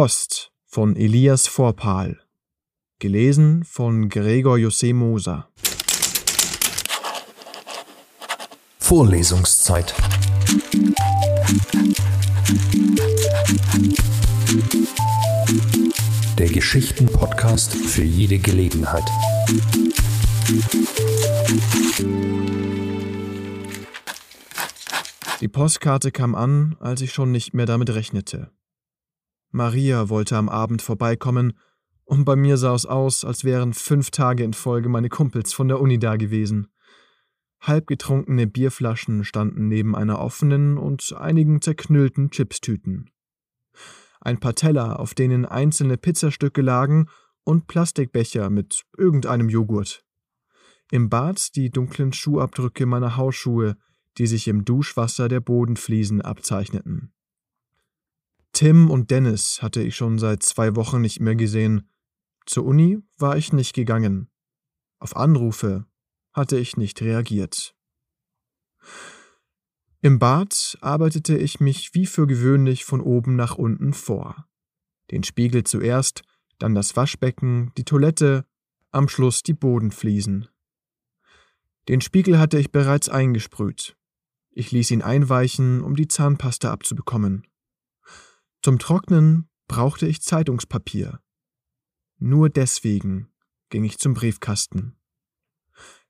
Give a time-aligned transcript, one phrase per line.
[0.00, 2.20] Post von Elias Vorpal.
[3.00, 5.48] Gelesen von Gregor José Moser.
[8.78, 9.92] Vorlesungszeit.
[16.38, 19.10] Der Geschichten-Podcast für jede Gelegenheit.
[25.40, 28.52] Die Postkarte kam an, als ich schon nicht mehr damit rechnete.
[29.50, 31.54] Maria wollte am Abend vorbeikommen,
[32.04, 35.68] und bei mir sah es aus, als wären fünf Tage in Folge meine Kumpels von
[35.68, 36.68] der Uni da gewesen.
[37.60, 43.10] Halbgetrunkene Bierflaschen standen neben einer offenen und einigen zerknüllten Chipstüten.
[44.20, 47.08] Ein paar Teller, auf denen einzelne Pizzastücke lagen,
[47.44, 50.04] und Plastikbecher mit irgendeinem Joghurt.
[50.90, 53.76] Im Bad die dunklen Schuhabdrücke meiner Hausschuhe,
[54.18, 57.12] die sich im Duschwasser der Bodenfliesen abzeichneten.
[58.52, 61.88] Tim und Dennis hatte ich schon seit zwei Wochen nicht mehr gesehen.
[62.46, 64.30] Zur Uni war ich nicht gegangen.
[64.98, 65.86] Auf Anrufe
[66.32, 67.74] hatte ich nicht reagiert.
[70.00, 74.46] Im Bad arbeitete ich mich wie für gewöhnlich von oben nach unten vor.
[75.10, 76.22] Den Spiegel zuerst,
[76.58, 78.44] dann das Waschbecken, die Toilette,
[78.90, 80.48] am Schluss die Bodenfliesen.
[81.88, 83.96] Den Spiegel hatte ich bereits eingesprüht.
[84.50, 87.46] Ich ließ ihn einweichen, um die Zahnpasta abzubekommen.
[88.68, 91.20] Zum Trocknen brauchte ich Zeitungspapier.
[92.18, 93.32] Nur deswegen
[93.70, 94.94] ging ich zum Briefkasten.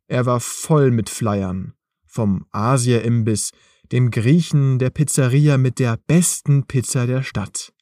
[0.09, 3.53] Er war voll mit Flyern, vom Asia-Imbiss,
[3.93, 7.73] dem Griechen der Pizzeria mit der besten Pizza der Stadt.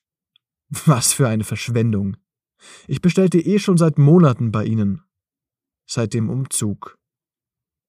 [0.69, 2.19] Was für eine Verschwendung.
[2.87, 5.01] Ich bestellte eh schon seit Monaten bei ihnen.
[5.87, 6.99] Seit dem Umzug.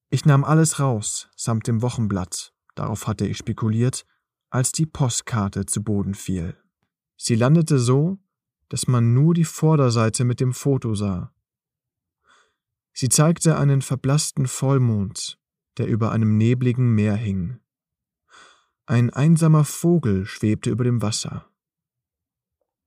[0.10, 4.06] Ich nahm alles raus, samt dem Wochenblatt, darauf hatte ich spekuliert,
[4.50, 6.56] als die Postkarte zu Boden fiel.
[7.18, 8.20] Sie landete so,
[8.70, 11.34] dass man nur die Vorderseite mit dem Foto sah.
[12.94, 15.40] Sie zeigte einen verblassten Vollmond,
[15.78, 17.60] der über einem nebligen Meer hing.
[18.86, 21.50] Ein einsamer Vogel schwebte über dem Wasser.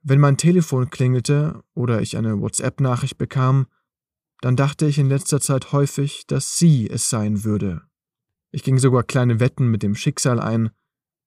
[0.03, 3.67] Wenn mein Telefon klingelte oder ich eine WhatsApp-Nachricht bekam,
[4.41, 7.83] dann dachte ich in letzter Zeit häufig, dass sie es sein würde.
[8.51, 10.71] Ich ging sogar kleine Wetten mit dem Schicksal ein.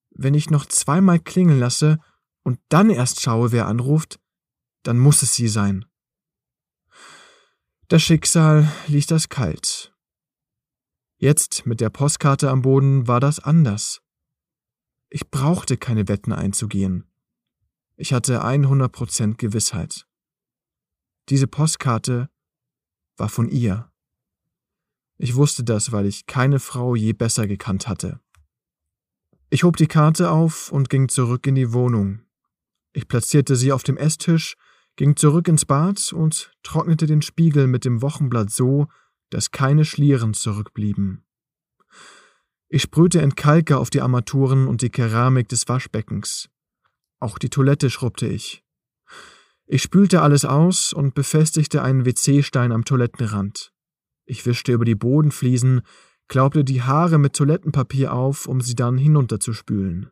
[0.09, 1.99] Wenn ich noch zweimal klingeln lasse,
[2.43, 4.19] und dann erst schaue, wer anruft,
[4.83, 5.85] dann muss es sie sein.
[7.87, 9.93] Das Schicksal ließ das kalt.
[11.17, 14.01] Jetzt mit der Postkarte am Boden war das anders.
[15.09, 17.07] Ich brauchte keine Wetten einzugehen.
[17.95, 20.07] Ich hatte 100% Gewissheit.
[21.29, 22.29] Diese Postkarte
[23.15, 23.91] war von ihr.
[25.17, 28.19] Ich wusste das, weil ich keine Frau je besser gekannt hatte.
[29.49, 32.21] Ich hob die Karte auf und ging zurück in die Wohnung,
[32.93, 34.55] ich platzierte sie auf dem Esstisch,
[34.95, 38.87] ging zurück ins Bad und trocknete den Spiegel mit dem Wochenblatt so,
[39.31, 41.25] dass keine Schlieren zurückblieben.
[42.69, 46.49] Ich sprühte Entkalker auf die Armaturen und die Keramik des Waschbeckens.
[47.19, 48.63] Auch die Toilette schrubbte ich.
[49.65, 53.71] Ich spülte alles aus und befestigte einen WC-Stein am Toilettenrand.
[54.25, 55.81] Ich wischte über die Bodenfliesen,
[56.27, 60.09] klaubte die Haare mit Toilettenpapier auf, um sie dann hinunterzuspülen.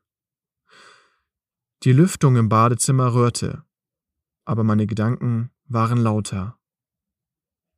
[1.84, 3.64] Die Lüftung im Badezimmer rührte,
[4.46, 6.60] aber meine Gedanken waren lauter.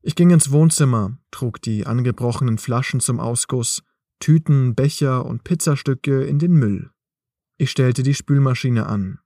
[0.02, 3.82] Ich ging ins Wohnzimmer, trug die angebrochenen Flaschen zum Ausguss,
[4.20, 6.92] Tüten, Becher und Pizzastücke in den Müll.
[7.58, 9.20] Ich stellte die Spülmaschine an.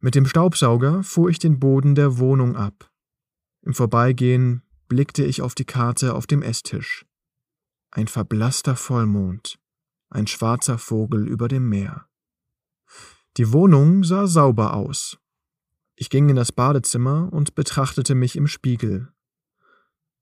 [0.00, 2.90] Mit dem Staubsauger fuhr ich den Boden der Wohnung ab.
[3.62, 7.06] Im Vorbeigehen blickte ich auf die Karte auf dem Esstisch.
[7.90, 9.58] Ein verblasster Vollmond,
[10.10, 12.06] ein schwarzer Vogel über dem Meer.
[13.38, 15.18] Die Wohnung sah sauber aus.
[15.94, 19.12] Ich ging in das Badezimmer und betrachtete mich im Spiegel.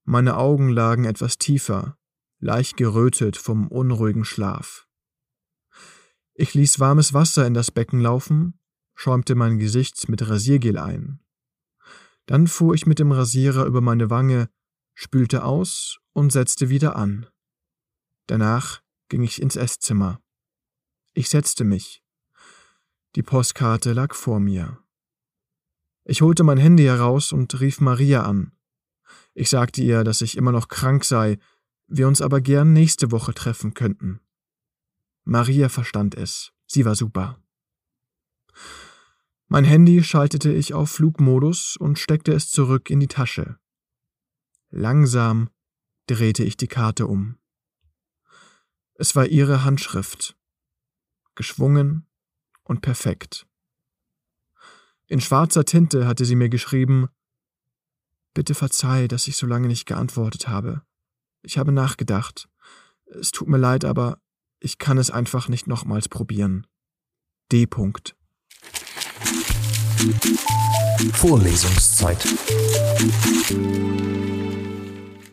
[0.04, 1.96] Meine Augen lagen etwas tiefer,
[2.38, 4.86] leicht gerötet vom unruhigen Schlaf.
[6.34, 8.58] Ich ließ warmes Wasser in das Becken laufen,
[8.94, 11.20] schäumte mein Gesicht mit Rasiergel ein.
[12.26, 14.48] Dann fuhr ich mit dem Rasierer über meine Wange,
[14.94, 17.26] spülte aus und setzte wieder an.
[18.26, 20.20] Danach ging ich ins Esszimmer.
[21.12, 22.04] Ich setzte mich,
[23.16, 24.78] die Postkarte lag vor mir.
[26.04, 28.52] Ich holte mein Handy heraus und rief Maria an.
[29.34, 31.38] Ich sagte ihr, dass ich immer noch krank sei,
[31.86, 34.20] wir uns aber gern nächste Woche treffen könnten.
[35.24, 36.52] Maria verstand es.
[36.66, 37.42] Sie war super.
[39.48, 43.58] Mein Handy schaltete ich auf Flugmodus und steckte es zurück in die Tasche.
[44.70, 45.50] Langsam
[46.06, 47.36] drehte ich die Karte um.
[48.94, 50.36] Es war ihre Handschrift.
[51.34, 52.06] Geschwungen
[52.70, 53.46] und perfekt.
[55.08, 57.08] In schwarzer Tinte hatte sie mir geschrieben
[58.32, 60.82] Bitte verzeih, dass ich so lange nicht geantwortet habe.
[61.42, 62.48] Ich habe nachgedacht.
[63.06, 64.18] Es tut mir leid, aber
[64.60, 66.64] ich kann es einfach nicht nochmals probieren.
[67.50, 67.64] D.
[67.64, 68.14] -Punkt.
[71.12, 72.22] Vorlesungszeit.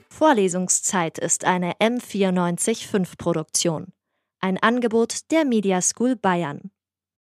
[0.09, 3.93] Vorlesungszeit ist eine M945 Produktion.
[4.39, 6.71] Ein Angebot der Media School Bayern.